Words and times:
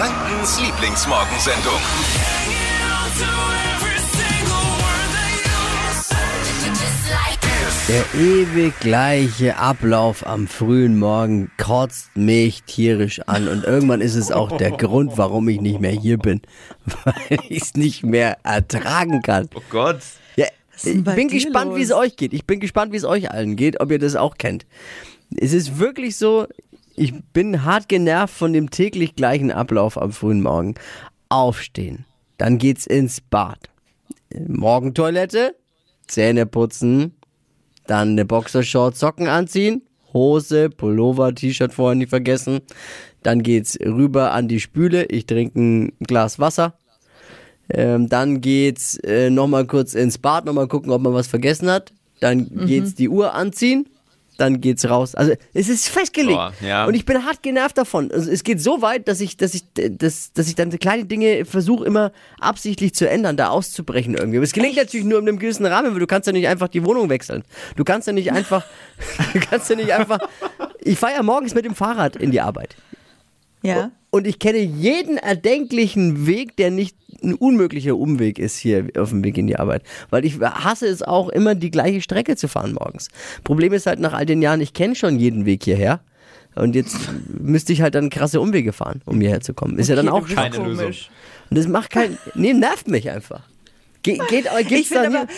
Frankens 0.00 0.58
Lieblingsmorgensendung. 0.58 1.74
Der 7.86 8.04
ewig 8.18 8.80
gleiche 8.80 9.58
Ablauf 9.58 10.26
am 10.26 10.48
frühen 10.48 10.98
Morgen 10.98 11.50
kotzt 11.58 12.16
mich 12.16 12.62
tierisch 12.62 13.20
an 13.26 13.46
und 13.46 13.64
irgendwann 13.64 14.00
ist 14.00 14.14
es 14.14 14.32
auch 14.32 14.56
der 14.56 14.70
Grund, 14.70 15.18
warum 15.18 15.46
ich 15.50 15.60
nicht 15.60 15.80
mehr 15.80 15.92
hier 15.92 16.16
bin, 16.16 16.40
weil 17.04 17.38
ich 17.50 17.60
es 17.60 17.74
nicht 17.74 18.02
mehr 18.02 18.38
ertragen 18.42 19.20
kann. 19.20 19.50
Oh 19.54 19.60
Gott. 19.68 20.00
Ja, 20.36 20.46
ich 20.82 21.04
bin 21.04 21.28
gespannt, 21.28 21.76
wie 21.76 21.82
es 21.82 21.92
euch 21.92 22.16
geht. 22.16 22.32
Ich 22.32 22.46
bin 22.46 22.58
gespannt, 22.58 22.94
wie 22.94 22.96
es 22.96 23.04
euch 23.04 23.30
allen 23.30 23.54
geht, 23.54 23.78
ob 23.82 23.90
ihr 23.90 23.98
das 23.98 24.16
auch 24.16 24.38
kennt. 24.38 24.64
Es 25.36 25.52
ist 25.52 25.78
wirklich 25.78 26.16
so, 26.16 26.46
ich 26.96 27.14
bin 27.32 27.64
hart 27.64 27.88
genervt 27.88 28.34
von 28.34 28.52
dem 28.52 28.70
täglich 28.70 29.14
gleichen 29.16 29.50
Ablauf 29.50 30.00
am 30.00 30.12
frühen 30.12 30.42
Morgen. 30.42 30.74
Aufstehen, 31.28 32.04
dann 32.38 32.58
geht's 32.58 32.86
ins 32.86 33.20
Bad. 33.20 33.70
Morgentoilette, 34.46 35.54
Zähne 36.06 36.46
putzen, 36.46 37.14
dann 37.86 38.10
eine 38.10 38.24
Boxershort, 38.24 38.96
Socken 38.96 39.28
anziehen, 39.28 39.82
Hose, 40.12 40.70
Pullover, 40.70 41.34
T-Shirt 41.34 41.72
vorher 41.72 41.94
nicht 41.94 42.10
vergessen. 42.10 42.60
Dann 43.22 43.42
geht's 43.42 43.78
rüber 43.80 44.32
an 44.32 44.48
die 44.48 44.60
Spüle. 44.60 45.04
Ich 45.06 45.26
trinke 45.26 45.60
ein 45.60 45.92
Glas 46.00 46.38
Wasser. 46.38 46.74
Ähm, 47.68 48.08
dann 48.08 48.40
geht's 48.40 48.96
äh, 48.98 49.30
nochmal 49.30 49.66
kurz 49.66 49.94
ins 49.94 50.18
Bad, 50.18 50.44
nochmal 50.44 50.68
gucken, 50.68 50.90
ob 50.90 51.02
man 51.02 51.14
was 51.14 51.28
vergessen 51.28 51.70
hat. 51.70 51.92
Dann 52.20 52.66
geht's 52.66 52.94
die 52.94 53.08
Uhr 53.08 53.34
anziehen. 53.34 53.88
Dann 54.40 54.62
geht's 54.62 54.88
raus. 54.88 55.14
Also 55.14 55.34
es 55.52 55.68
ist 55.68 55.90
festgelegt. 55.90 56.38
Boah, 56.38 56.54
ja. 56.62 56.86
Und 56.86 56.94
ich 56.94 57.04
bin 57.04 57.26
hart 57.26 57.42
genervt 57.42 57.76
davon. 57.76 58.10
Also, 58.10 58.30
es 58.30 58.42
geht 58.42 58.58
so 58.58 58.80
weit, 58.80 59.06
dass 59.06 59.20
ich, 59.20 59.36
dass 59.36 59.52
ich, 59.52 59.64
dass, 59.74 60.32
dass 60.32 60.48
ich 60.48 60.54
dann 60.54 60.70
kleine 60.78 61.04
Dinge 61.04 61.44
versuche 61.44 61.84
immer 61.84 62.10
absichtlich 62.40 62.94
zu 62.94 63.06
ändern, 63.06 63.36
da 63.36 63.50
auszubrechen 63.50 64.14
irgendwie. 64.14 64.38
Aber 64.38 64.44
es 64.44 64.54
gelingt 64.54 64.76
natürlich 64.76 65.04
nur 65.04 65.18
in 65.18 65.28
einem 65.28 65.38
gewissen 65.38 65.66
Rahmen, 65.66 65.92
weil 65.92 66.00
du 66.00 66.06
kannst 66.06 66.26
ja 66.26 66.32
nicht 66.32 66.48
einfach 66.48 66.68
die 66.68 66.82
Wohnung 66.86 67.10
wechseln. 67.10 67.44
Du 67.76 67.84
kannst 67.84 68.06
ja 68.06 68.14
nicht 68.14 68.32
einfach, 68.32 68.64
du 69.34 69.40
kannst 69.40 69.68
ja 69.68 69.76
nicht 69.76 69.92
einfach. 69.92 70.20
Ich 70.80 70.98
fahre 70.98 71.12
ja 71.12 71.22
morgens 71.22 71.54
mit 71.54 71.66
dem 71.66 71.74
Fahrrad 71.74 72.16
in 72.16 72.30
die 72.30 72.40
Arbeit. 72.40 72.76
Ja. 73.62 73.90
Und 74.10 74.26
ich 74.26 74.38
kenne 74.38 74.58
jeden 74.58 75.16
erdenklichen 75.18 76.26
Weg, 76.26 76.56
der 76.56 76.70
nicht 76.70 76.96
ein 77.22 77.34
unmöglicher 77.34 77.96
Umweg 77.96 78.38
ist 78.38 78.56
hier 78.56 78.88
auf 78.96 79.10
dem 79.10 79.22
Weg 79.22 79.38
in 79.38 79.46
die 79.46 79.56
Arbeit. 79.56 79.82
Weil 80.10 80.24
ich 80.24 80.40
hasse 80.40 80.86
es 80.86 81.02
auch 81.02 81.28
immer, 81.28 81.54
die 81.54 81.70
gleiche 81.70 82.00
Strecke 82.00 82.34
zu 82.36 82.48
fahren 82.48 82.72
morgens. 82.72 83.08
Problem 83.44 83.72
ist 83.72 83.86
halt 83.86 84.00
nach 84.00 84.12
all 84.12 84.26
den 84.26 84.42
Jahren, 84.42 84.60
ich 84.60 84.72
kenne 84.72 84.94
schon 84.94 85.18
jeden 85.18 85.46
Weg 85.46 85.64
hierher. 85.64 86.00
Und 86.56 86.74
jetzt 86.74 86.96
müsste 87.38 87.72
ich 87.72 87.82
halt 87.82 87.94
dann 87.94 88.10
krasse 88.10 88.40
Umwege 88.40 88.72
fahren, 88.72 89.02
um 89.04 89.20
hierher 89.20 89.40
zu 89.40 89.54
kommen. 89.54 89.78
Ist 89.78 89.88
ja 89.88 89.96
dann 89.96 90.08
Okay, 90.08 90.32
auch. 90.32 90.34
Keine 90.34 90.56
Lösung. 90.58 90.84
komisch. 90.84 91.10
Und 91.48 91.58
das 91.58 91.68
macht 91.68 91.90
kein, 91.90 92.18
nee, 92.34 92.52
nervt 92.52 92.88
mich 92.88 93.10
einfach. 93.10 93.42
Ge 94.02 94.18
geht, 94.28 94.46
Ich 94.60 94.68
gibt's 94.68 94.88
da 94.90 95.02
finde 95.02 95.10
hier, 95.10 95.20
aber, 95.20 95.28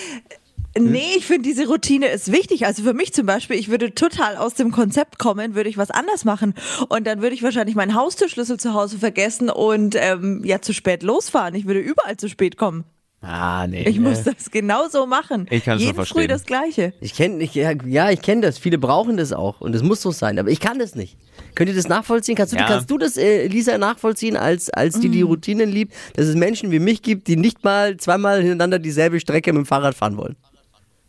nee, 0.79 1.15
ich 1.17 1.27
finde 1.27 1.49
diese 1.49 1.67
Routine 1.69 2.07
ist 2.09 2.33
wichtig. 2.33 2.67
Also 2.67 2.83
für 2.83 2.95
mich 2.95 3.13
zum 3.13 3.27
Beispiel, 3.27 3.57
ich 3.57 3.69
würde 3.69 3.95
total 3.95 4.37
aus 4.37 4.55
dem 4.55 4.71
Konzept 4.73 5.19
kommen, 5.19 5.55
würde 5.55 5.69
ich 5.69 5.77
was 5.79 5.91
anders 5.91 6.25
machen. 6.25 6.55
Und 6.89 7.07
dann 7.07 7.21
würde 7.23 7.35
ich 7.35 7.43
wahrscheinlich 7.43 7.75
meinen 7.77 7.95
Haustürschlüssel 7.95 8.59
zu 8.59 8.75
Hause 8.75 8.99
vergessen 8.99 9.51
und 9.51 9.95
ähm, 9.99 10.43
ja 10.45 10.61
zu 10.61 10.73
spät 10.73 11.03
losfahren. 11.03 11.55
Ich 11.55 11.67
würde 11.67 11.81
überall 11.81 12.17
zu 12.17 12.29
spät 12.29 12.57
kommen. 12.57 12.85
Ah, 13.25 13.69
nee. 13.69 13.85
Ich 13.89 14.01
muss 14.01 14.25
das 14.25 14.51
genauso 14.51 15.07
machen. 15.07 15.47
Ich 15.49 15.63
kann's 15.65 15.81
schon 15.81 15.87
Jeden 15.91 15.95
Früh 16.05 16.07
verstehen. 16.07 16.29
das 16.29 16.45
Gleiche. 16.45 16.93
Ich 17.01 17.15
kenne, 17.15 17.41
ich, 17.45 17.55
ja, 17.55 18.11
ich 18.11 18.21
kenne 18.21 18.41
das. 18.41 18.59
Viele 18.59 18.79
brauchen 18.79 19.17
das 19.17 19.33
auch 19.33 19.61
und 19.61 19.77
es 19.77 19.83
muss 19.85 20.03
so 20.03 20.11
sein. 20.11 20.41
Aber 20.41 20.51
ich 20.51 20.59
kann 20.59 20.81
das 20.81 20.97
nicht. 20.97 21.17
Könnt 21.55 21.71
ihr 21.71 21.77
das 21.77 21.87
nachvollziehen? 21.87 22.35
Kannst 22.35 22.53
du, 22.53 22.57
Ja. 22.57 22.67
kannst 22.67 22.91
du 22.91 22.99
das, 22.99 23.17
äh, 23.17 23.47
Lisa, 23.47 23.79
nachvollziehen, 23.79 24.37
als, 24.37 24.71
als 24.71 24.99
die 24.99 25.09
die 25.09 25.23
Routinen 25.23 25.71
liebt, 25.71 25.95
dass 26.17 26.27
es 26.27 26.35
Menschen 26.35 26.73
wie 26.73 26.81
mich 26.81 27.03
gibt, 27.03 27.29
die 27.29 27.37
nicht 27.37 27.63
mal 27.63 27.97
zweimal 27.97 28.39
hintereinander 28.41 28.81
dieselbe 28.81 29.21
Strecke 29.21 29.53
mit 29.53 29.61
dem 29.61 29.67
Fahrrad 29.67 29.95
fahren 29.95 30.17
wollen? 30.17 30.35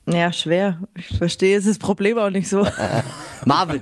Ja, 0.05 0.33
schwer. 0.33 0.79
Ich 0.95 1.17
verstehe 1.17 1.57
es 1.57 1.65
ist 1.65 1.79
das 1.79 1.87
Problem 1.87 2.17
auch 2.17 2.29
nicht 2.29 2.49
so. 2.49 2.67
Marvin, 3.45 3.79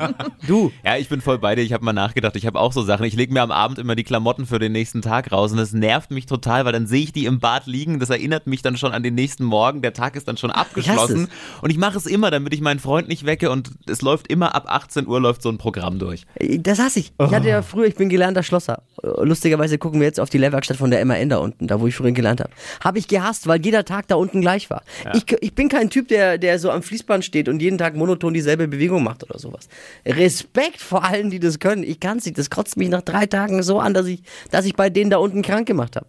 du. 0.47 0.71
Ja, 0.85 0.97
ich 0.97 1.09
bin 1.09 1.19
voll 1.19 1.39
bei 1.39 1.55
dir. 1.55 1.63
Ich 1.63 1.73
habe 1.73 1.83
mal 1.83 1.93
nachgedacht. 1.93 2.35
Ich 2.35 2.45
habe 2.45 2.59
auch 2.59 2.73
so 2.73 2.83
Sachen. 2.83 3.05
Ich 3.05 3.15
lege 3.15 3.33
mir 3.33 3.41
am 3.41 3.51
Abend 3.51 3.79
immer 3.79 3.95
die 3.95 4.03
Klamotten 4.03 4.45
für 4.45 4.59
den 4.59 4.71
nächsten 4.71 5.01
Tag 5.01 5.31
raus 5.31 5.51
und 5.51 5.57
das 5.57 5.73
nervt 5.73 6.11
mich 6.11 6.27
total, 6.27 6.63
weil 6.65 6.73
dann 6.73 6.85
sehe 6.85 7.01
ich 7.01 7.11
die 7.11 7.25
im 7.25 7.39
Bad 7.39 7.65
liegen. 7.65 7.99
Das 7.99 8.11
erinnert 8.11 8.45
mich 8.45 8.61
dann 8.61 8.77
schon 8.77 8.91
an 8.91 9.01
den 9.01 9.15
nächsten 9.15 9.45
Morgen. 9.45 9.81
Der 9.81 9.93
Tag 9.93 10.15
ist 10.15 10.27
dann 10.27 10.37
schon 10.37 10.51
abgeschlossen. 10.51 11.27
Und 11.61 11.69
ich 11.71 11.77
mache 11.77 11.97
es 11.97 12.05
immer, 12.05 12.29
damit 12.29 12.53
ich 12.53 12.61
meinen 12.61 12.79
Freund 12.79 13.07
nicht 13.07 13.25
wecke 13.25 13.49
und 13.49 13.71
es 13.87 14.03
läuft 14.03 14.27
immer 14.27 14.53
ab 14.53 14.65
18 14.67 15.07
Uhr 15.07 15.19
läuft 15.19 15.41
so 15.41 15.49
ein 15.49 15.57
Programm 15.57 15.97
durch. 15.97 16.25
Das 16.59 16.79
hasse 16.79 16.99
ich. 16.99 17.13
Ich 17.19 17.33
hatte 17.33 17.49
ja 17.49 17.63
früher, 17.63 17.85
ich 17.85 17.95
bin 17.95 18.09
gelernter 18.09 18.43
Schlosser. 18.43 18.83
Lustigerweise 19.01 19.79
gucken 19.79 19.99
wir 19.99 20.07
jetzt 20.07 20.19
auf 20.19 20.29
die 20.29 20.37
Lehrwerkstatt 20.37 20.77
von 20.77 20.91
der 20.91 21.03
MAN 21.03 21.29
da 21.29 21.37
unten, 21.37 21.67
da 21.67 21.79
wo 21.79 21.87
ich 21.87 21.95
früher 21.95 22.11
gelernt 22.11 22.41
habe. 22.41 22.51
Habe 22.83 22.99
ich 22.99 23.07
gehasst, 23.07 23.47
weil 23.47 23.63
jeder 23.63 23.85
Tag 23.85 24.07
da 24.07 24.15
unten 24.15 24.41
gleich 24.41 24.69
war. 24.69 24.83
Ich, 25.13 25.25
ich 25.41 25.55
bin 25.55 25.69
kein 25.69 25.89
Typ, 25.89 26.10
der, 26.11 26.37
der 26.37 26.59
so 26.59 26.69
am 26.69 26.83
Fließband 26.83 27.25
steht 27.25 27.49
und 27.49 27.61
jeden 27.61 27.77
Tag 27.77 27.95
monoton 27.95 28.33
dieselbe 28.33 28.67
Bewegung 28.67 29.03
macht 29.03 29.23
oder 29.23 29.39
sowas. 29.39 29.67
Respekt 30.05 30.79
vor 30.81 31.03
allen, 31.03 31.29
die 31.31 31.39
das 31.39 31.57
können. 31.59 31.83
Ich 31.83 31.99
kann's 31.99 32.25
nicht. 32.25 32.37
Das 32.37 32.49
kotzt 32.49 32.77
mich 32.77 32.89
nach 32.89 33.01
drei 33.01 33.25
Tagen 33.25 33.63
so 33.63 33.79
an, 33.79 33.93
dass 33.93 34.05
ich, 34.05 34.21
dass 34.51 34.65
ich 34.65 34.75
bei 34.75 34.89
denen 34.89 35.09
da 35.09 35.17
unten 35.17 35.41
krank 35.41 35.67
gemacht 35.67 35.95
habe. 35.95 36.07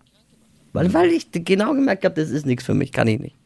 Weil, 0.75 0.93
weil 0.93 1.11
ich 1.11 1.29
genau 1.33 1.75
gemerkt 1.75 2.05
habe, 2.05 2.15
das 2.21 2.31
ist 2.31 2.45
nichts 2.47 2.65
für 2.65 2.75
mich, 2.75 2.93
kann 2.93 3.07
ich 3.09 3.21
nicht. 3.21 3.37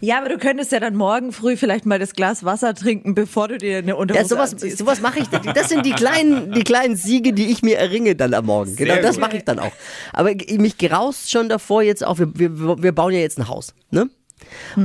Ja, 0.00 0.18
aber 0.18 0.30
du 0.30 0.38
könntest 0.38 0.72
ja 0.72 0.80
dann 0.80 0.94
morgen 0.96 1.30
früh 1.32 1.56
vielleicht 1.56 1.84
mal 1.84 1.98
das 1.98 2.14
Glas 2.14 2.42
Wasser 2.44 2.74
trinken, 2.74 3.14
bevor 3.14 3.48
du 3.48 3.58
dir 3.58 3.78
eine 3.78 3.96
Unterhose 3.96 4.22
Ja, 4.22 4.28
sowas, 4.28 4.52
anziehst. 4.52 4.78
sowas 4.78 5.00
mache 5.02 5.18
ich. 5.18 5.28
Das 5.28 5.68
sind 5.68 5.84
die 5.84 5.90
kleinen, 5.92 6.52
die 6.52 6.64
kleinen 6.64 6.96
Siege, 6.96 7.34
die 7.34 7.50
ich 7.50 7.62
mir 7.62 7.76
erringe 7.76 8.14
dann 8.16 8.32
am 8.32 8.46
Morgen. 8.46 8.76
Genau, 8.76 8.94
Sehr 8.94 9.02
das 9.02 9.16
gut. 9.16 9.20
mache 9.20 9.36
ich 9.36 9.44
dann 9.44 9.58
auch. 9.58 9.72
Aber 10.14 10.30
mich 10.56 10.78
graust 10.78 11.30
schon 11.30 11.50
davor 11.50 11.82
jetzt 11.82 12.02
auch, 12.06 12.18
wir, 12.18 12.38
wir, 12.38 12.82
wir 12.82 12.92
bauen 12.92 13.12
ja 13.12 13.20
jetzt 13.20 13.38
ein 13.38 13.48
Haus, 13.48 13.74
ne? 13.90 14.08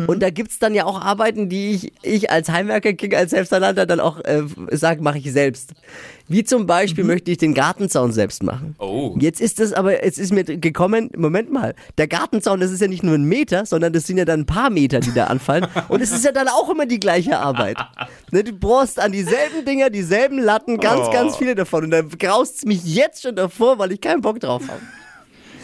Und 0.08 0.22
da 0.22 0.30
gibt's 0.30 0.60
dann 0.60 0.74
ja 0.74 0.86
auch 0.86 1.02
Arbeiten, 1.02 1.50
die 1.50 1.72
ich, 1.72 1.94
ich 2.02 2.32
als 2.32 2.50
Heimwerker, 2.50 2.94
King, 2.94 3.16
als 3.16 3.32
Selbstverlandter 3.32 3.86
dann 3.86 4.00
auch 4.00 4.20
äh, 4.24 4.44
sage, 4.72 5.02
mache 5.02 5.18
ich 5.18 5.32
selbst. 5.32 5.74
Wie 6.28 6.44
zum 6.44 6.66
Beispiel 6.66 7.04
möchte 7.04 7.32
ich 7.32 7.38
den 7.38 7.54
Gartenzaun 7.54 8.14
selbst 8.14 8.44
machen. 8.44 8.76
Oh. 8.80 9.16
Jetzt 9.20 9.42
ist 9.42 9.60
das 9.60 9.74
aber, 9.74 10.04
es 10.04 10.18
ist 10.18 10.32
mir 10.32 10.44
gekommen, 10.44 11.10
Moment 11.18 11.52
mal, 11.52 11.76
der 11.98 12.08
Gartenzaun, 12.08 12.62
das 12.62 12.72
ist 12.72 12.82
ja 12.82 12.88
nicht 12.88 13.04
nur 13.04 13.16
ein 13.16 13.26
Meter, 13.26 13.66
sondern 13.66 13.92
das 13.92 14.08
sind 14.08 14.18
ja 14.18 14.26
dann 14.26 14.42
ein 14.42 14.46
paar 14.46 14.70
Meter, 14.70 15.02
die 15.02 15.14
da 15.14 15.26
anfallen. 15.26 15.68
Und 15.90 16.02
es 16.02 16.12
ist 16.12 16.24
ja 16.24 16.32
dann 16.32 16.48
auch 16.48 16.70
immer 16.70 16.86
die 16.86 17.00
gleiche 17.00 17.40
Arbeit. 17.40 17.78
Ne, 18.32 18.44
du 18.44 18.54
bohrst 18.54 19.00
an 19.00 19.12
dieselben 19.12 19.66
Dinger, 19.66 19.90
dieselben 19.90 20.40
Latten, 20.40 20.80
ganz, 20.80 21.12
ganz 21.12 21.36
viele 21.36 21.56
davon. 21.56 21.86
Und 21.86 21.92
da 21.92 22.02
graust's 22.02 22.66
mich 22.66 22.84
jetzt 22.86 23.24
schon 23.24 23.36
davor, 23.36 23.78
weil 23.78 23.92
ich 23.92 24.00
keinen 24.00 24.22
Bock 24.22 24.40
drauf 24.40 24.64
habe. 24.68 24.82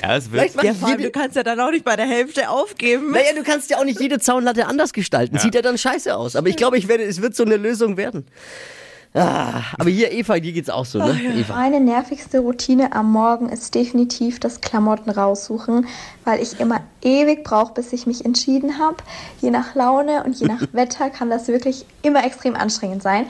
Ja, 0.01 0.15
es 0.15 0.31
wird. 0.31 0.53
Ja, 0.63 0.73
du 0.97 1.11
kannst 1.11 1.35
ja 1.35 1.43
dann 1.43 1.59
auch 1.59 1.71
nicht 1.71 1.85
bei 1.85 1.95
der 1.95 2.07
Hälfte 2.07 2.49
aufgeben. 2.49 3.11
naja, 3.11 3.33
du 3.35 3.43
kannst 3.43 3.69
ja 3.69 3.77
auch 3.77 3.83
nicht 3.83 3.99
jede 3.99 4.19
Zaunlatte 4.19 4.67
anders 4.67 4.93
gestalten. 4.93 5.37
Sieht 5.37 5.55
ja 5.55 5.61
dann 5.61 5.77
scheiße 5.77 6.15
aus. 6.15 6.35
Aber 6.35 6.47
ich 6.47 6.55
glaube, 6.55 6.77
ich 6.77 6.87
werde, 6.87 7.03
es 7.03 7.21
wird 7.21 7.35
so 7.35 7.43
eine 7.43 7.57
Lösung 7.57 7.97
werden. 7.97 8.25
Ah, 9.13 9.63
aber 9.79 9.89
hier, 9.89 10.11
Eva, 10.11 10.39
dir 10.39 10.51
geht's 10.51 10.69
auch 10.69 10.85
so, 10.85 10.99
ne? 10.99 11.19
Eva. 11.35 11.55
Meine 11.55 11.79
nervigste 11.79 12.39
Routine 12.39 12.93
am 12.93 13.11
Morgen 13.11 13.49
ist 13.49 13.73
definitiv 13.73 14.39
das 14.39 14.61
Klamotten 14.61 15.09
raussuchen, 15.09 15.87
weil 16.25 16.39
ich 16.43 16.59
immer 16.59 16.81
ewig 17.01 17.43
brauche, 17.43 17.73
bis 17.73 17.91
ich 17.91 18.05
mich 18.05 18.23
entschieden 18.23 18.77
habe. 18.77 18.97
Je 19.41 19.49
nach 19.49 19.73
Laune 19.73 20.23
und 20.23 20.39
je 20.39 20.45
nach 20.45 20.61
Wetter 20.73 21.09
kann 21.09 21.31
das 21.31 21.47
wirklich 21.47 21.85
immer 22.03 22.23
extrem 22.23 22.55
anstrengend 22.55 23.01
sein. 23.01 23.25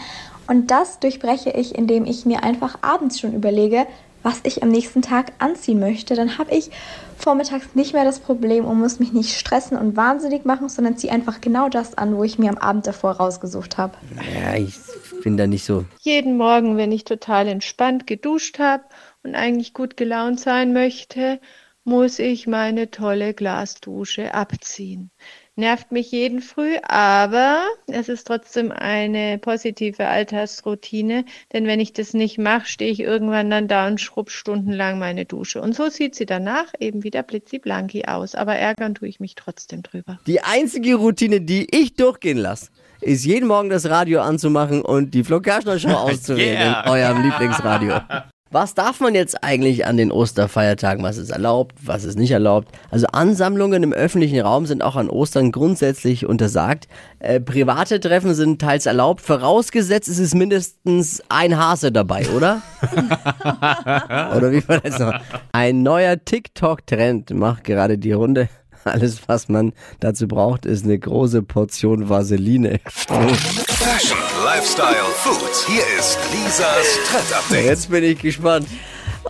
Und 0.47 0.69
das 0.69 0.99
durchbreche 0.99 1.51
ich, 1.51 1.75
indem 1.75 2.05
ich 2.05 2.25
mir 2.25 2.43
einfach 2.43 2.79
abends 2.81 3.19
schon 3.19 3.33
überlege, 3.33 3.87
was 4.23 4.41
ich 4.43 4.63
am 4.63 4.69
nächsten 4.69 5.01
Tag 5.01 5.33
anziehen 5.39 5.79
möchte. 5.79 6.15
Dann 6.15 6.37
habe 6.37 6.53
ich 6.53 6.71
vormittags 7.17 7.75
nicht 7.75 7.93
mehr 7.93 8.05
das 8.05 8.19
Problem 8.19 8.65
und 8.65 8.79
muss 8.79 8.99
mich 8.99 9.11
nicht 9.13 9.37
stressen 9.37 9.77
und 9.77 9.95
wahnsinnig 9.95 10.45
machen, 10.45 10.69
sondern 10.69 10.97
ziehe 10.97 11.11
einfach 11.11 11.41
genau 11.41 11.69
das 11.69 11.97
an, 11.97 12.15
wo 12.15 12.23
ich 12.23 12.39
mir 12.39 12.49
am 12.49 12.57
Abend 12.57 12.87
davor 12.87 13.11
rausgesucht 13.11 13.77
habe. 13.77 13.93
Ja, 14.41 14.55
ich 14.55 14.75
bin 15.23 15.37
da 15.37 15.47
nicht 15.47 15.65
so. 15.65 15.85
Jeden 16.01 16.37
Morgen, 16.37 16.77
wenn 16.77 16.91
ich 16.91 17.03
total 17.03 17.47
entspannt 17.47 18.07
geduscht 18.07 18.59
habe 18.59 18.83
und 19.23 19.35
eigentlich 19.35 19.73
gut 19.73 19.97
gelaunt 19.97 20.39
sein 20.39 20.73
möchte, 20.73 21.39
muss 21.83 22.19
ich 22.19 22.47
meine 22.47 22.91
tolle 22.91 23.33
Glasdusche 23.33 24.33
abziehen. 24.33 25.11
Nervt 25.59 25.91
mich 25.91 26.09
jeden 26.13 26.39
Früh, 26.39 26.77
aber 26.83 27.63
es 27.87 28.07
ist 28.07 28.25
trotzdem 28.25 28.71
eine 28.71 29.37
positive 29.39 30.07
Alltagsroutine, 30.07 31.25
denn 31.51 31.67
wenn 31.67 31.81
ich 31.81 31.91
das 31.91 32.13
nicht 32.13 32.37
mache, 32.37 32.65
stehe 32.65 32.89
ich 32.89 33.01
irgendwann 33.01 33.49
dann 33.49 33.67
da 33.67 33.85
und 33.87 33.99
schrubb 33.99 34.31
stundenlang 34.31 34.99
meine 34.99 35.25
Dusche. 35.25 35.61
Und 35.61 35.75
so 35.75 35.89
sieht 35.89 36.15
sie 36.15 36.25
danach 36.25 36.67
eben 36.79 37.03
wieder 37.03 37.23
blitziblanki 37.23 38.05
aus, 38.05 38.35
aber 38.35 38.55
ärgern 38.55 38.95
tue 38.95 39.09
ich 39.09 39.19
mich 39.19 39.35
trotzdem 39.35 39.83
drüber. 39.83 40.17
Die 40.27 40.39
einzige 40.39 40.95
Routine, 40.95 41.41
die 41.41 41.67
ich 41.77 41.93
durchgehen 41.93 42.37
lasse, 42.37 42.69
ist 43.01 43.25
jeden 43.25 43.49
Morgen 43.49 43.69
das 43.69 43.89
Radio 43.89 44.21
anzumachen 44.21 44.81
und 44.81 45.13
die 45.13 45.25
Flo 45.25 45.41
Kerschner 45.41 45.77
Show 45.77 45.89
auszuwählen 45.89 46.57
Yeah. 46.57 46.83
in 46.83 46.89
eurem 46.89 47.23
Lieblingsradio. 47.23 47.99
Was 48.51 48.73
darf 48.73 48.99
man 48.99 49.13
jetzt 49.13 49.43
eigentlich 49.43 49.85
an 49.85 49.97
den 49.97 50.11
Osterfeiertagen? 50.11 51.03
Was 51.03 51.17
ist 51.17 51.29
erlaubt, 51.29 51.75
was 51.83 52.03
ist 52.03 52.17
nicht 52.17 52.31
erlaubt? 52.31 52.69
Also 52.89 53.05
Ansammlungen 53.05 53.83
im 53.83 53.93
öffentlichen 53.93 54.39
Raum 54.39 54.65
sind 54.65 54.81
auch 54.81 54.95
an 54.95 55.07
Ostern 55.07 55.51
grundsätzlich 55.51 56.25
untersagt. 56.25 56.87
Äh, 57.19 57.39
private 57.39 57.99
Treffen 57.99 58.33
sind 58.33 58.59
teils 58.59 58.87
erlaubt, 58.87 59.21
vorausgesetzt 59.21 60.09
es 60.09 60.17
ist 60.17 60.33
mindestens 60.33 61.21
ein 61.29 61.57
Hase 61.57 61.91
dabei, 61.91 62.27
oder? 62.35 62.63
oder 64.35 64.51
wie 64.51 64.67
war 64.67 64.79
das 64.79 64.97
noch? 64.97 65.13
Ein 65.51 65.83
neuer 65.83 66.17
TikTok-Trend 66.25 67.29
macht 67.35 67.65
gerade 67.65 67.99
die 67.99 68.13
Runde. 68.13 68.49
Alles, 68.83 69.21
was 69.27 69.49
man 69.49 69.73
dazu 69.99 70.27
braucht, 70.27 70.65
ist 70.65 70.85
eine 70.85 70.97
große 70.97 71.41
Portion 71.43 72.09
Vaseline. 72.09 72.79
Fashion, 72.85 74.17
Lifestyle, 74.43 74.95
Food. 75.15 75.49
Hier 75.67 75.83
ist 75.97 76.17
Lisas 76.31 76.87
Trend 77.09 77.33
Update. 77.33 77.65
Jetzt 77.65 77.89
bin 77.89 78.03
ich 78.03 78.19
gespannt. 78.19 78.67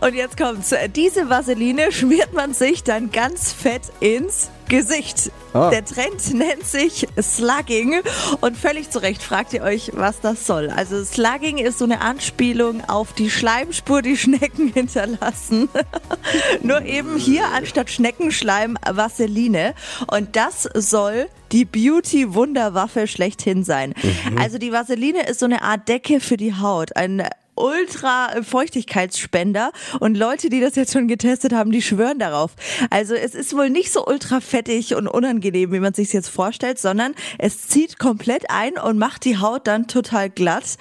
Und 0.02 0.14
jetzt 0.16 0.38
kommt's. 0.38 0.74
Diese 0.96 1.30
Vaseline 1.30 1.92
schmiert 1.92 2.34
man 2.34 2.54
sich 2.54 2.84
dann 2.84 3.12
ganz 3.12 3.52
fett 3.52 3.84
ins 4.00 4.50
Gesicht. 4.70 5.32
Ah. 5.54 5.72
Der 5.72 5.84
Trend 5.84 6.34
nennt 6.34 6.64
sich 6.64 7.08
Slugging 7.20 8.02
und 8.40 8.56
völlig 8.56 8.92
zu 8.92 9.02
Recht 9.02 9.22
fragt 9.24 9.52
ihr 9.54 9.64
euch, 9.64 9.92
was 9.96 10.22
das 10.22 10.46
soll. 10.46 10.70
Also 10.70 11.04
Slugging 11.04 11.58
ist 11.58 11.80
so 11.80 11.86
eine 11.86 12.02
Anspielung 12.02 12.88
auf 12.88 13.14
die 13.14 13.32
Schleimspur, 13.32 14.04
die 14.04 14.16
Schnecken 14.16 14.68
hinterlassen. 14.74 15.70
Nur 16.62 16.84
eben 16.84 17.18
hier 17.18 17.48
anstatt 17.48 17.90
Schneckenschleim 17.90 18.78
Vaseline. 18.88 19.74
Und 20.08 20.36
das 20.36 20.70
soll 20.76 21.28
die 21.52 21.66
Beauty-Wunderwaffe 21.66 23.08
schlechthin 23.08 23.64
sein. 23.64 23.96
Also 24.38 24.60
die 24.60 24.72
Vaseline 24.72 25.28
ist 25.28 25.40
so 25.40 25.48
eine 25.48 25.64
Art 25.64 25.90
Decke 25.90 26.20
für 26.20 26.38
die 26.38 26.54
Haut. 26.54 26.96
Ein 26.96 27.28
ultra 27.60 28.42
Feuchtigkeitsspender 28.42 29.72
und 30.00 30.18
Leute, 30.18 30.50
die 30.50 30.62
das 30.62 30.76
jetzt 30.76 30.94
schon 30.94 31.08
getestet 31.08 31.54
haben, 31.54 31.72
die 31.72 31.82
schwören 31.82 32.20
darauf. 32.20 32.52
Also 32.90 33.14
es 33.14 33.36
ist 33.36 33.56
wohl 33.56 33.70
nicht 33.70 33.92
so 33.92 34.06
ultra 34.06 34.40
fettig 34.40 34.96
und 34.96 35.08
unangenehm, 35.08 35.72
wie 35.72 35.80
man 35.80 35.94
sich 35.94 36.14
jetzt 36.14 36.30
vorstellt, 36.30 36.80
sondern 36.80 37.14
es 37.38 37.68
zieht 37.68 38.00
komplett 38.00 38.50
ein 38.50 38.78
und 38.78 38.98
macht 38.98 39.26
die 39.26 39.38
Haut 39.38 39.68
dann 39.68 39.88
total 39.88 40.30
glatt. 40.30 40.78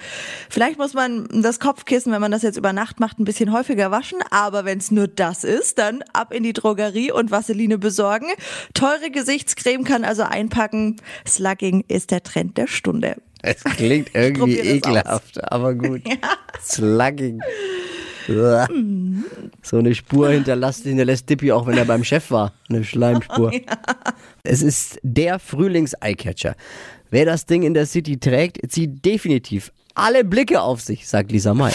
Vielleicht 0.49 0.77
muss 0.77 0.93
man 0.93 1.27
das 1.41 1.59
Kopfkissen, 1.59 2.11
wenn 2.11 2.21
man 2.21 2.31
das 2.31 2.41
jetzt 2.41 2.57
über 2.57 2.73
Nacht 2.73 2.99
macht, 2.99 3.19
ein 3.19 3.25
bisschen 3.25 3.51
häufiger 3.51 3.91
waschen, 3.91 4.19
aber 4.31 4.65
wenn 4.65 4.77
es 4.77 4.91
nur 4.91 5.07
das 5.07 5.43
ist, 5.43 5.77
dann 5.77 6.03
ab 6.13 6.33
in 6.33 6.43
die 6.43 6.53
Drogerie 6.53 7.11
und 7.11 7.31
Vaseline 7.31 7.77
besorgen. 7.77 8.27
Teure 8.73 9.11
Gesichtscreme 9.11 9.83
kann 9.83 10.03
also 10.03 10.23
einpacken. 10.23 10.97
Slugging 11.27 11.83
ist 11.87 12.11
der 12.11 12.23
Trend 12.23 12.57
der 12.57 12.67
Stunde. 12.67 13.17
Es 13.41 13.63
klingt 13.63 14.09
irgendwie 14.13 14.59
ekelhaft, 14.59 15.51
aber 15.51 15.73
gut. 15.73 16.01
Slugging. 16.61 17.39
Uah. 18.27 18.67
So 19.63 19.77
eine 19.77 19.95
Spur 19.95 20.29
hinterlässt, 20.29 20.83
hinterlässt 20.83 21.29
Dippy 21.29 21.51
auch, 21.51 21.65
wenn 21.65 21.77
er 21.77 21.85
beim 21.85 22.03
Chef 22.03 22.29
war. 22.31 22.53
Eine 22.69 22.83
Schleimspur. 22.83 23.51
Es 24.43 24.61
ist 24.61 24.99
der 25.03 25.37
Frühlings-Eyecatcher. 25.37 26.55
Wer 27.11 27.25
das 27.25 27.45
Ding 27.45 27.63
in 27.63 27.73
der 27.73 27.85
City 27.85 28.19
trägt, 28.19 28.71
zieht 28.71 29.03
definitiv 29.03 29.71
alle 29.95 30.23
Blicke 30.23 30.61
auf 30.61 30.81
sich, 30.81 31.07
sagt 31.07 31.31
Lisa 31.31 31.53
May. 31.53 31.73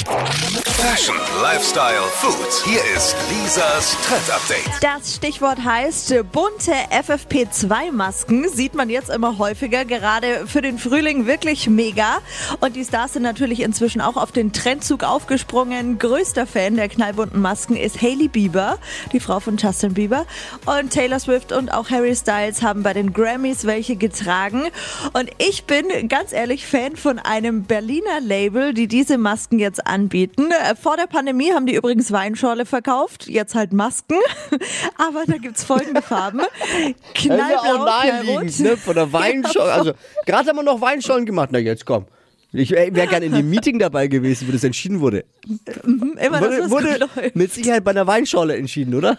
Fashion, 0.77 1.15
Lifestyle, 1.41 2.03
Food. 2.11 2.65
Hier 2.65 2.81
ist 2.97 3.17
Lisas 3.31 3.97
Trend 4.07 4.29
Update. 4.31 4.83
Das 4.83 5.15
Stichwort 5.15 5.65
heißt 5.65 6.11
äh, 6.11 6.23
bunte 6.25 6.73
FFP2-Masken. 6.91 8.49
Sieht 8.49 8.75
man 8.75 8.91
jetzt 8.91 9.09
immer 9.09 9.39
häufiger, 9.39 9.85
gerade 9.85 10.47
für 10.47 10.63
den 10.63 10.79
Frühling 10.79 11.27
wirklich 11.27 11.69
mega. 11.69 12.19
Und 12.61 12.75
die 12.75 12.85
Stars 12.85 13.13
sind 13.15 13.23
natürlich 13.23 13.61
inzwischen 13.61 14.01
auch 14.01 14.17
auf 14.17 14.33
den 14.33 14.53
Trendzug 14.53 15.05
aufgesprungen. 15.05 15.99
Größter 15.99 16.47
Fan 16.47 16.75
der 16.75 16.89
knallbunten 16.89 17.41
Masken 17.41 17.77
ist 17.77 18.03
Hailey 18.03 18.29
Bieber, 18.29 18.79
die 19.13 19.21
Frau 19.21 19.39
von 19.41 19.57
Justin 19.57 19.95
Bieber. 19.95 20.27
Und 20.67 20.91
Taylor 20.91 21.21
Swift 21.21 21.53
und 21.53 21.73
auch 21.73 21.91
Harry 21.91 22.17
Styles 22.17 22.63
haben 22.63 22.83
bei 22.83 22.93
den 22.93 23.13
Grammys 23.13 23.65
welche 23.65 23.95
getragen. 23.97 24.65
Und 25.13 25.31
ich 25.39 25.65
bin 25.65 26.09
ganz 26.09 26.33
ehrlich 26.33 26.67
Fan 26.67 26.97
von 26.97 27.21
einem 27.21 27.63
Berliner 27.63 28.21
Label, 28.21 28.75
die 28.75 28.89
diese 28.89 29.19
Masken 29.19 29.61
jetzt 29.61 29.87
anbieten. 29.87 30.49
Äh, 30.65 30.75
Vor 30.77 30.97
der 30.97 31.07
Pandemie 31.07 31.53
haben 31.53 31.67
die 31.67 31.75
übrigens 31.75 32.11
Weinschorle 32.13 32.65
verkauft, 32.67 33.27
jetzt 33.27 33.55
halt 33.55 33.73
Masken. 33.73 34.17
Aber 34.97 35.25
da 35.27 35.37
gibt's 35.37 35.65
folgende 35.65 36.03
Farben. 36.03 36.41
Knallblau, 37.15 37.85
knallrot. 37.85 38.61
ne? 38.61 38.77
Von 38.77 38.95
der 38.95 39.13
Weinschorle. 39.13 39.73
Also, 39.73 39.93
gerade 40.27 40.49
haben 40.49 40.57
wir 40.57 40.63
noch 40.63 40.81
Weinschollen 40.81 41.27
gemacht. 41.27 41.51
Na, 41.53 41.59
jetzt 41.59 41.85
komm. 41.85 42.07
Ich 42.57 42.71
wäre 42.71 42.91
gerne 42.91 43.27
in 43.27 43.33
dem 43.33 43.51
Meeting 43.51 43.81
dabei 43.81 44.07
gewesen, 44.07 44.47
wo 44.47 44.53
das 44.53 44.63
entschieden 44.63 45.01
wurde. 45.01 45.25
Immer 45.85 46.41
dass 46.41 46.71
Wurde, 46.71 46.99
das 46.99 47.17
wurde 47.17 47.33
mit 47.35 47.53
Sicherheit 47.53 47.83
bei 47.83 47.91
einer 47.91 48.07
Weinschorle 48.07 48.57
entschieden, 48.57 48.95
oder? 48.95 49.19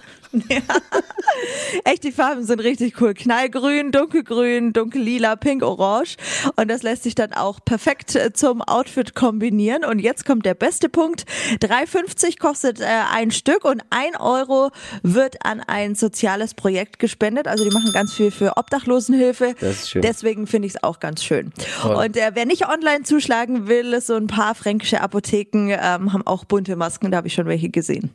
Echt, 1.83 2.03
die 2.03 2.11
Farben 2.11 2.45
sind 2.45 2.59
richtig 2.59 2.99
cool. 3.01 3.13
Knallgrün, 3.13 3.91
dunkelgrün, 3.91 4.73
dunkellila, 4.73 5.35
pink, 5.35 5.63
orange. 5.63 6.15
Und 6.55 6.69
das 6.69 6.83
lässt 6.83 7.03
sich 7.03 7.15
dann 7.15 7.33
auch 7.33 7.59
perfekt 7.63 8.15
äh, 8.15 8.31
zum 8.33 8.61
Outfit 8.61 9.15
kombinieren. 9.15 9.83
Und 9.83 9.99
jetzt 9.99 10.25
kommt 10.25 10.45
der 10.45 10.53
beste 10.53 10.89
Punkt. 10.89 11.25
3,50 11.61 12.39
kostet 12.39 12.79
äh, 12.79 12.85
ein 13.11 13.31
Stück 13.31 13.65
und 13.65 13.81
ein 13.89 14.15
Euro 14.17 14.71
wird 15.03 15.45
an 15.45 15.61
ein 15.61 15.95
soziales 15.95 16.53
Projekt 16.53 16.99
gespendet. 16.99 17.47
Also 17.47 17.63
die 17.63 17.71
machen 17.71 17.91
ganz 17.93 18.13
viel 18.13 18.31
für 18.31 18.57
Obdachlosenhilfe. 18.57 19.55
Das 19.59 19.83
ist 19.83 19.89
schön. 19.91 20.01
Deswegen 20.01 20.47
finde 20.47 20.67
ich 20.67 20.75
es 20.75 20.83
auch 20.83 20.99
ganz 20.99 21.23
schön. 21.23 21.51
Und 21.83 22.17
äh, 22.17 22.31
wer 22.33 22.45
nicht 22.45 22.67
online 22.67 23.03
zuschlagen 23.25 23.67
will, 23.67 23.99
so 24.01 24.15
ein 24.15 24.27
paar 24.27 24.53
fränkische 24.53 25.01
Apotheken 25.01 25.69
ähm, 25.69 26.13
haben 26.13 26.21
auch 26.25 26.45
bunte 26.45 26.75
Masken. 26.75 27.09
Da 27.09 27.17
habe 27.17 27.27
ich 27.27 27.33
schon 27.33 27.47
welche 27.47 27.69
gesehen. 27.69 28.11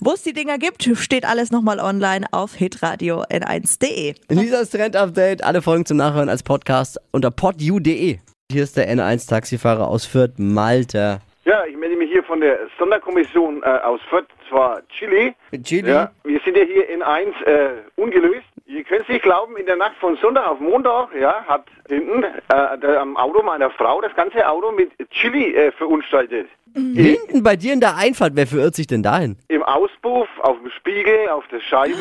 Wo 0.00 0.12
es 0.12 0.24
die 0.24 0.32
Dinger 0.32 0.58
gibt, 0.58 0.82
steht 0.94 1.24
alles 1.24 1.52
nochmal 1.52 1.78
online 1.78 2.26
auf 2.32 2.54
hitradio 2.54 3.22
n1.de. 3.22 4.14
Lisas 4.28 4.70
Trend-Update, 4.70 5.44
alle 5.44 5.62
Folgen 5.62 5.86
zum 5.86 5.96
Nachhören 5.98 6.28
als 6.28 6.42
Podcast 6.42 6.98
unter 7.12 7.30
podu.de. 7.30 8.18
Hier 8.50 8.62
ist 8.62 8.76
der 8.76 8.92
N1-Taxifahrer 8.92 9.86
aus 9.86 10.06
Fürth, 10.06 10.38
Malte. 10.38 11.20
Ja, 11.44 11.64
ich 11.64 11.76
melde 11.76 11.96
mich 11.96 12.10
hier 12.10 12.24
von 12.24 12.40
der 12.40 12.58
Sonderkommission 12.80 13.62
äh, 13.62 13.66
aus 13.66 14.00
Fürth, 14.10 14.26
zwar 14.48 14.82
Chile. 14.88 15.34
Mit 15.52 15.64
Chili? 15.64 15.88
Ja, 15.88 16.10
wir 16.24 16.40
sind 16.44 16.56
ja 16.56 16.64
hier 16.64 16.88
in 16.88 17.02
1 17.02 17.28
äh, 17.46 17.68
ungelöst. 17.94 18.44
Ihr 18.68 18.84
könnt 18.84 19.00
es 19.00 19.08
nicht 19.08 19.22
glauben, 19.22 19.56
in 19.56 19.64
der 19.64 19.76
Nacht 19.76 19.96
von 19.98 20.18
Sonntag 20.18 20.46
auf 20.46 20.60
Montag, 20.60 21.08
ja, 21.18 21.42
hat 21.46 21.64
hinten 21.88 22.22
äh, 22.22 22.96
am 22.96 23.16
Auto 23.16 23.42
meiner 23.42 23.70
Frau 23.70 24.02
das 24.02 24.14
ganze 24.14 24.46
Auto 24.46 24.70
mit 24.72 24.90
Chili 25.10 25.54
äh, 25.54 25.72
verunstaltet. 25.72 26.48
Hinten 26.74 27.42
bei 27.42 27.56
dir 27.56 27.72
in 27.72 27.80
der 27.80 27.96
Einfahrt, 27.96 28.32
wer 28.34 28.46
verirrt 28.46 28.74
sich 28.74 28.86
denn 28.86 29.02
dahin? 29.02 29.38
Im 29.48 29.62
Auspuff, 29.62 30.28
auf 30.42 30.58
dem 30.58 30.70
Spiegel, 30.70 31.30
auf 31.30 31.48
der 31.48 31.60
Scheibe. 31.60 31.94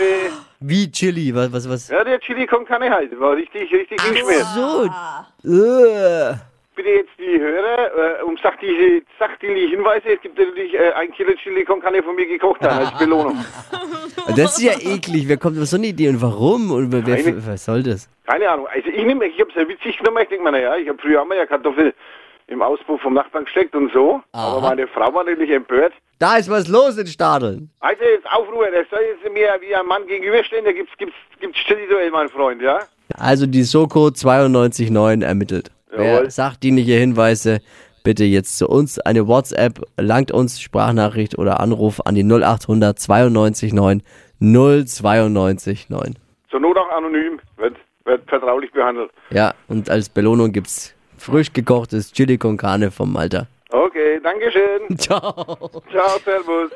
Wie 0.59 0.91
Chili? 0.91 1.33
Was, 1.33 1.53
was, 1.53 1.69
was? 1.69 1.87
Ja, 1.87 2.03
der 2.03 2.19
Chili 2.19 2.45
kommt 2.45 2.67
keine 2.67 2.89
halt. 2.89 3.17
War 3.17 3.37
richtig, 3.37 3.71
richtig 3.71 4.01
hingeschmiert. 4.01 4.45
So. 4.53 4.89
Äh. 5.49 6.35
Bitte 6.77 6.89
jetzt 6.89 7.09
die 7.17 7.39
Hörer 7.39 8.19
äh, 8.19 8.23
um 8.23 8.37
sachdienliche, 8.37 9.03
sachdienliche 9.19 9.75
Hinweise. 9.75 10.09
Es 10.13 10.21
gibt 10.21 10.37
natürlich 10.37 10.73
äh, 10.75 10.91
ein 10.93 11.11
Kilo 11.11 11.33
Chili 11.41 11.65
con 11.65 11.81
Carne 11.81 12.03
von 12.03 12.15
mir 12.15 12.27
gekocht 12.27 12.61
haben 12.61 12.85
als 12.85 12.97
Belohnung. 12.97 13.43
Das 14.35 14.57
ist 14.57 14.61
ja 14.61 14.73
eklig. 14.73 15.27
Wer 15.27 15.37
kommt 15.37 15.57
auf 15.57 15.65
so 15.67 15.77
eine 15.77 15.87
Idee 15.87 16.09
und 16.09 16.21
warum? 16.21 16.69
Und 16.71 16.91
wer, 16.91 17.01
Keine- 17.01 17.47
was 17.47 17.63
soll 17.65 17.81
das? 17.81 18.09
Keine 18.25 18.49
Ahnung. 18.49 18.67
Also 18.67 18.89
ich 18.89 19.03
nehme, 19.05 19.25
ich 19.25 19.39
habe 19.39 19.49
es 19.49 19.55
ja 19.55 19.67
witzig 19.67 19.97
genommen. 19.97 20.19
Ich 20.21 20.29
denke 20.29 20.43
mir, 20.43 20.51
naja, 20.51 20.75
ich 20.75 20.87
habe 20.89 20.99
früher 21.01 21.21
einmal 21.21 21.37
ja 21.37 21.45
Kartoffeln 21.45 21.93
im 22.47 22.61
Auspuff 22.61 23.01
vom 23.01 23.13
Nachbarn 23.13 23.45
gesteckt 23.45 23.73
und 23.75 23.91
so. 23.93 24.21
Aber 24.33 24.61
meine 24.61 24.85
Frau 24.87 25.13
war 25.13 25.23
natürlich 25.23 25.51
empört. 25.51 25.93
Da 26.19 26.37
ist 26.37 26.49
was 26.49 26.67
los 26.67 26.97
in 26.97 27.07
Stadeln. 27.07 27.69
Also 27.79 28.03
jetzt 28.03 28.29
Aufruhr, 28.31 28.67
das 28.69 28.85
soll 28.89 28.99
jetzt 29.01 29.33
mir 29.33 29.49
wie 29.61 29.73
ein 29.73 29.85
Mann 29.85 30.05
gegenüberstehen. 30.07 30.65
Da 30.65 30.71
gibt's 30.73 30.91
gibt's 30.97 31.15
gibt's 31.39 31.59
Chili-Duell, 31.59 32.11
mein 32.11 32.27
Freund, 32.29 32.61
ja? 32.61 32.79
Also 33.17 33.45
die 33.47 33.63
Soko 33.63 34.07
92.9 34.07 35.23
ermittelt. 35.23 35.71
Wer 35.89 36.13
Jawohl. 36.13 36.29
sachdienliche 36.31 36.93
Hinweise, 36.93 37.59
bitte 38.03 38.23
jetzt 38.23 38.57
zu 38.57 38.67
uns 38.67 38.99
eine 38.99 39.27
WhatsApp, 39.27 39.81
langt 39.97 40.31
uns 40.31 40.59
Sprachnachricht 40.59 41.37
oder 41.37 41.59
Anruf 41.59 42.01
an 42.05 42.15
die 42.15 42.23
0800 42.23 42.97
92.9 42.97 44.01
092.9. 44.41 46.13
Zur 46.49 46.59
Not 46.59 46.77
auch 46.77 46.89
anonym, 46.89 47.39
wird, 47.57 47.75
wird 48.05 48.27
vertraulich 48.29 48.71
behandelt. 48.71 49.11
Ja, 49.31 49.53
und 49.67 49.89
als 49.89 50.09
Belohnung 50.09 50.51
gibt's 50.51 50.93
frisch 51.17 51.51
gekochtes 51.53 52.11
Chili 52.11 52.37
con 52.37 52.57
Carne 52.57 52.91
vom 52.91 53.11
Malta. 53.11 53.47
Okay, 53.71 54.19
Dankeschön. 54.21 54.81
Ciao. 54.97 55.81
Ciao, 55.91 56.19
Servus. 56.23 56.71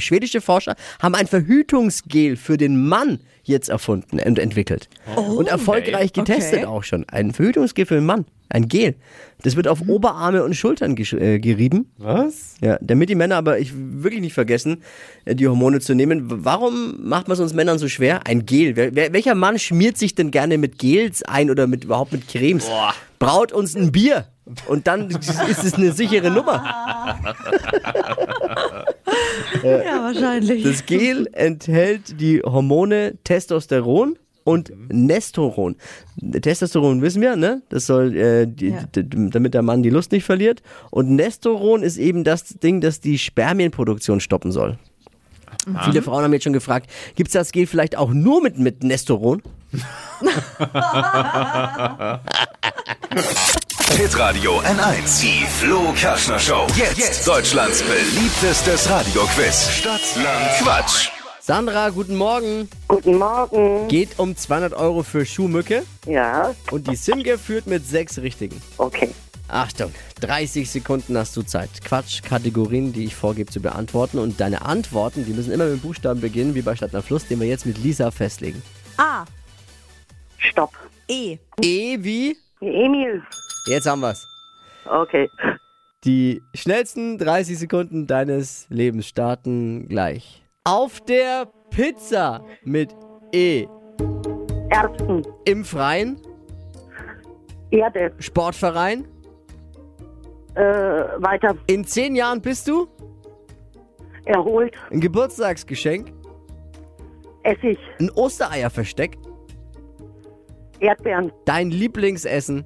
Schwedische 0.00 0.40
Forscher 0.40 0.74
haben 1.00 1.14
ein 1.14 1.26
Verhütungsgel 1.26 2.36
für 2.36 2.56
den 2.56 2.88
Mann 2.88 3.20
jetzt 3.44 3.68
erfunden 3.68 4.18
und 4.20 4.38
entwickelt. 4.38 4.88
und 5.16 5.48
erfolgreich 5.48 6.12
getestet 6.12 6.60
Okay. 6.60 6.66
auch 6.66 6.82
schon. 6.82 7.04
Ein 7.08 7.32
Verhütungsgel 7.32 7.86
für 7.86 7.94
den 7.94 8.06
Mann. 8.06 8.24
Ein 8.54 8.68
Gel. 8.68 8.94
Das 9.42 9.56
wird 9.56 9.66
auf 9.66 9.80
Oberarme 9.88 10.44
und 10.44 10.54
Schultern 10.54 10.96
äh, 10.96 11.40
gerieben. 11.40 11.90
Was? 11.98 12.54
Ja, 12.60 12.78
damit 12.80 13.08
die 13.08 13.16
Männer 13.16 13.34
aber 13.34 13.58
ich 13.58 13.72
wirklich 13.74 14.20
nicht 14.20 14.32
vergessen, 14.32 14.84
äh, 15.24 15.34
die 15.34 15.48
Hormone 15.48 15.80
zu 15.80 15.92
nehmen. 15.96 16.44
Warum 16.44 16.94
macht 17.02 17.26
man 17.26 17.34
es 17.34 17.40
uns 17.40 17.52
Männern 17.52 17.80
so 17.80 17.88
schwer? 17.88 18.28
Ein 18.28 18.46
Gel. 18.46 18.76
Wer, 18.76 18.94
wer, 18.94 19.12
welcher 19.12 19.34
Mann 19.34 19.58
schmiert 19.58 19.98
sich 19.98 20.14
denn 20.14 20.30
gerne 20.30 20.56
mit 20.56 20.78
Gels 20.78 21.24
ein 21.24 21.50
oder 21.50 21.66
mit 21.66 21.82
überhaupt 21.82 22.12
mit 22.12 22.28
Cremes? 22.28 22.70
Braut 23.18 23.52
uns 23.52 23.74
ein 23.74 23.90
Bier. 23.90 24.28
Und 24.68 24.86
dann 24.86 25.10
ist 25.48 25.64
es 25.64 25.74
eine 25.74 25.90
sichere 25.90 26.30
Nummer. 26.30 26.64
ja, 29.64 30.00
wahrscheinlich. 30.00 30.62
Das 30.62 30.86
Gel 30.86 31.28
enthält 31.32 32.20
die 32.20 32.40
Hormone 32.40 33.18
Testosteron 33.24 34.16
und 34.44 34.72
Nestoron. 34.92 35.76
Testosteron 36.40 37.02
wissen 37.02 37.20
wir, 37.22 37.34
ne? 37.36 37.62
Das 37.70 37.86
soll, 37.86 38.14
äh, 38.16 38.46
die, 38.46 38.68
Ja. 38.68 38.84
damit 38.94 39.54
der 39.54 39.62
Mann 39.62 39.82
die 39.82 39.90
Lust 39.90 40.12
nicht 40.12 40.24
verliert. 40.24 40.62
Und 40.90 41.10
Nestoron 41.10 41.82
ist 41.82 41.96
eben 41.96 42.22
das 42.24 42.44
Ding, 42.44 42.80
das 42.80 43.00
die 43.00 43.18
Spermienproduktion 43.18 44.20
stoppen 44.20 44.52
soll. 44.52 44.78
Viele 45.84 46.02
Frauen 46.02 46.24
haben 46.24 46.32
jetzt 46.34 46.44
schon 46.44 46.52
gefragt, 46.52 46.90
gibt 47.14 47.28
es 47.28 47.32
das 47.32 47.50
Gel 47.52 47.66
vielleicht 47.66 47.96
auch 47.96 48.12
nur 48.12 48.42
mit, 48.42 48.58
mit 48.58 48.84
Nestoron? 48.84 49.40
Hitradio 53.96 54.60
N1. 54.60 55.20
Die 55.22 55.44
Flo 55.46 55.92
Kaschner 56.00 56.38
Show. 56.38 56.66
Jetzt, 56.76 57.26
Deutschlands 57.26 57.82
beliebtestes 57.82 58.90
Radioquiz. 58.90 59.70
Stadt, 59.70 60.00
Land, 60.16 60.50
Quatsch. 60.62 61.08
Sandra, 61.46 61.90
guten 61.90 62.16
Morgen. 62.16 62.70
Guten 62.88 63.18
Morgen. 63.18 63.86
Geht 63.88 64.18
um 64.18 64.34
200 64.34 64.72
Euro 64.72 65.02
für 65.02 65.26
Schuhmücke 65.26 65.82
Ja, 66.06 66.54
und 66.70 66.88
die 66.88 66.96
Simge 66.96 67.36
führt 67.36 67.66
mit 67.66 67.86
sechs 67.86 68.18
Richtigen. 68.18 68.62
okay. 68.78 69.10
Achtung, 69.46 69.92
30 70.22 70.70
Sekunden 70.70 71.18
hast 71.18 71.36
du 71.36 71.42
Zeit. 71.42 71.68
Quatsch, 71.84 72.22
Kategorien, 72.22 72.94
die 72.94 73.04
ich 73.04 73.14
vorgebe 73.14 73.52
zu 73.52 73.60
beantworten. 73.60 74.18
Und 74.18 74.40
deine 74.40 74.64
Antworten, 74.64 75.26
die 75.26 75.34
müssen 75.34 75.52
immer 75.52 75.66
mit 75.66 75.74
dem 75.74 75.80
Buchstaben 75.80 76.22
beginnen, 76.22 76.54
wie 76.54 76.62
bei 76.62 76.74
Stadtner 76.74 77.02
Fluss, 77.02 77.26
den 77.28 77.40
wir 77.40 77.46
jetzt 77.46 77.66
mit 77.66 77.76
Lisa 77.76 78.10
festlegen. 78.10 78.62
A. 78.96 79.26
Stopp. 80.38 80.70
E. 81.08 81.36
E 81.60 81.98
wie? 82.02 82.38
Emil. 82.62 83.22
Jetzt 83.66 83.86
haben 83.86 84.00
wir's. 84.00 84.26
Okay. 84.86 85.28
Die 86.04 86.40
schnellsten 86.54 87.18
30 87.18 87.58
Sekunden 87.58 88.06
deines 88.06 88.64
Lebens 88.70 89.06
starten 89.06 89.88
gleich. 89.90 90.43
Auf 90.66 91.00
der 91.02 91.46
Pizza 91.68 92.42
mit 92.62 92.96
E. 93.32 93.66
Ersten. 94.70 95.22
Im 95.44 95.62
Freien, 95.64 96.18
Erde. 97.70 98.12
Sportverein. 98.18 99.06
Äh, 100.54 100.62
weiter. 100.62 101.54
In 101.66 101.84
10 101.84 102.14
Jahren 102.16 102.40
bist 102.40 102.66
du 102.68 102.88
Erholt. 104.24 104.74
ein 104.90 105.00
Geburtstagsgeschenk, 105.00 106.10
Essig. 107.42 107.78
ein 108.00 108.08
Ostereierversteck, 108.12 109.18
Erdbeeren. 110.80 111.30
dein 111.44 111.70
Lieblingsessen. 111.72 112.64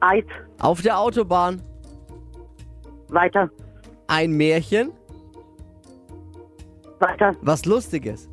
Eis. 0.00 0.24
Auf 0.60 0.82
der 0.82 0.98
Autobahn 1.00 1.60
Weiter. 3.08 3.50
ein 4.06 4.30
Märchen, 4.32 4.92
Weiter. 7.08 7.32
was 7.42 7.64
Lustiges. 7.64 8.28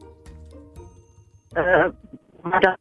Äh, 1.56 1.90
weiter. 2.44 2.76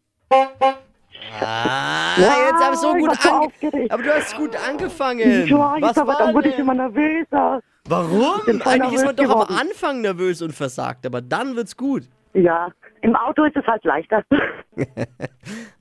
Ah, 1.41 2.15
Ja, 2.19 2.33
jetzt 2.51 2.63
du 2.63 2.77
so 2.77 2.95
ich 2.95 3.01
gut 3.03 3.09
war 3.09 3.15
so 3.23 3.29
ange 3.31 3.47
aufgeregt. 3.47 3.93
Aber 3.93 4.03
du 4.03 4.15
hast 4.15 4.37
gut 4.37 4.57
angefangen. 4.69 5.21
Ich 5.21 5.53
weiß, 5.53 5.83
Was 5.83 5.99
aber 5.99 6.13
war 6.13 6.19
dann 6.19 6.35
wurde 6.35 6.49
ich 6.49 6.59
immer 6.59 6.75
nervöser. 6.75 7.61
Warum? 7.89 8.41
Eigentlich 8.65 8.93
ist 8.95 9.05
man 9.05 9.17
doch 9.17 9.25
am 9.25 9.31
geworden. 9.31 9.55
Anfang 9.59 10.01
nervös 10.01 10.43
und 10.43 10.53
versagt, 10.53 11.07
aber 11.07 11.21
dann 11.21 11.57
wird's 11.57 11.77
gut. 11.77 12.05
Ja, 12.35 12.69
im 13.03 13.17
Auto 13.17 13.45
ist 13.45 13.57
es 13.57 13.67
halt 13.67 13.85
leichter. 13.85 14.23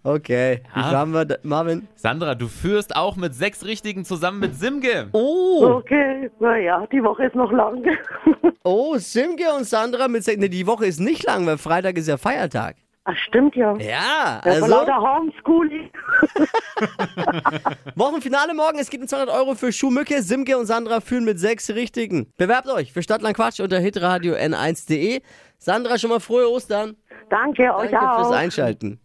Okay, 0.03 0.61
wie 0.73 0.79
Ja. 0.79 0.91
haben 0.91 1.11
wir, 1.13 1.25
da- 1.25 1.37
Marvin? 1.43 1.87
Sandra, 1.95 2.33
du 2.35 2.47
führst 2.47 2.95
auch 2.95 3.15
mit 3.17 3.35
sechs 3.35 3.65
Richtigen 3.65 4.05
zusammen 4.05 4.39
mit 4.39 4.55
Simge. 4.55 5.09
Oh, 5.11 5.63
Okay, 5.79 6.31
naja, 6.39 6.87
die 6.91 7.03
Woche 7.03 7.25
ist 7.25 7.35
noch 7.35 7.51
lang. 7.51 7.83
oh, 8.63 8.97
Simke 8.97 9.53
und 9.57 9.65
Sandra 9.65 10.07
mit 10.07 10.23
sechs. 10.23 10.39
Ne, 10.39 10.49
die 10.49 10.65
Woche 10.65 10.85
ist 10.85 10.99
nicht 10.99 11.23
lang, 11.25 11.45
weil 11.45 11.57
Freitag 11.57 11.97
ist 11.97 12.07
ja 12.07 12.17
Feiertag. 12.17 12.77
Ach, 13.05 13.15
stimmt 13.17 13.55
ja. 13.55 13.75
Ja, 13.77 14.39
also 14.43 14.67
lauter 14.67 14.97
Homeschooling. 15.01 15.89
Wochenfinale 17.95 18.53
morgen. 18.53 18.79
Es 18.79 18.89
gibt 18.89 19.09
200 19.09 19.33
Euro 19.35 19.55
für 19.55 19.71
Schuhmücke. 19.71 20.21
Simke 20.21 20.57
und 20.57 20.65
Sandra 20.65 21.01
führen 21.01 21.25
mit 21.25 21.39
sechs 21.39 21.69
Richtigen. 21.69 22.31
Bewerbt 22.37 22.67
euch 22.67 22.91
für 22.93 23.01
Stadtland 23.01 23.35
Quatsch 23.35 23.59
unter 23.59 23.79
hitradio 23.79 24.35
n1.de. 24.35 25.21
Sandra, 25.57 25.97
schon 25.97 26.09
mal 26.11 26.19
frohe 26.19 26.49
Ostern. 26.49 26.95
Danke 27.29 27.75
euch 27.75 27.91
Danke 27.91 28.11
auch. 28.11 28.17
fürs 28.17 28.31
Einschalten. 28.31 28.99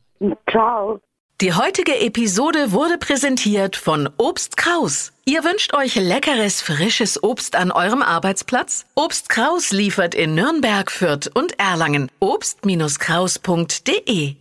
Ciao. 0.50 1.00
Die 1.40 1.52
heutige 1.52 2.00
Episode 2.00 2.72
wurde 2.72 2.96
präsentiert 2.96 3.74
von 3.74 4.08
Obst 4.18 4.56
Kraus. 4.56 5.12
Ihr 5.24 5.42
wünscht 5.42 5.74
euch 5.74 5.96
leckeres, 5.96 6.62
frisches 6.62 7.24
Obst 7.24 7.56
an 7.56 7.72
eurem 7.72 8.02
Arbeitsplatz? 8.02 8.86
Obst 8.94 9.28
Kraus 9.28 9.72
liefert 9.72 10.14
in 10.14 10.36
Nürnberg, 10.36 10.92
Fürth 10.92 11.28
und 11.34 11.58
Erlangen. 11.58 12.08
Obst-Kraus.de 12.20 14.36